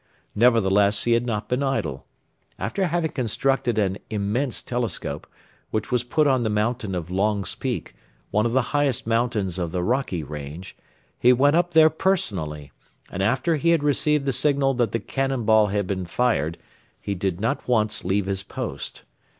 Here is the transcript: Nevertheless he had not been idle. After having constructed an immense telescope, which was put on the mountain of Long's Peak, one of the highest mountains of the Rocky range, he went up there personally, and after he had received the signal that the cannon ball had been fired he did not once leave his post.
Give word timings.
Nevertheless 0.33 1.03
he 1.03 1.11
had 1.11 1.27
not 1.27 1.47
been 1.47 1.61
idle. 1.61 2.07
After 2.57 2.87
having 2.87 3.11
constructed 3.11 3.77
an 3.77 3.99
immense 4.09 4.63
telescope, 4.63 5.27
which 5.69 5.91
was 5.91 6.03
put 6.03 6.25
on 6.25 6.41
the 6.41 6.49
mountain 6.49 6.95
of 6.95 7.11
Long's 7.11 7.53
Peak, 7.53 7.93
one 8.31 8.47
of 8.47 8.51
the 8.51 8.63
highest 8.73 9.05
mountains 9.05 9.59
of 9.59 9.71
the 9.71 9.83
Rocky 9.83 10.23
range, 10.23 10.75
he 11.19 11.31
went 11.31 11.55
up 11.55 11.75
there 11.75 11.91
personally, 11.91 12.71
and 13.11 13.21
after 13.21 13.57
he 13.57 13.69
had 13.69 13.83
received 13.83 14.25
the 14.25 14.33
signal 14.33 14.73
that 14.73 14.91
the 14.91 14.99
cannon 14.99 15.43
ball 15.45 15.67
had 15.67 15.85
been 15.85 16.07
fired 16.07 16.57
he 16.99 17.13
did 17.13 17.39
not 17.39 17.67
once 17.67 18.03
leave 18.03 18.25
his 18.25 18.41
post. 18.41 19.03